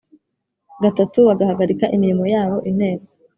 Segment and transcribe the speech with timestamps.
[0.83, 3.05] gatatu bagahagarika imirimo yabo Inteko